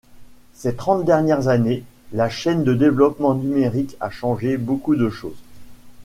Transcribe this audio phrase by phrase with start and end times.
[0.55, 5.37] Ces trente dernières années la chaîne de développement numérique a changé beaucoup de choses.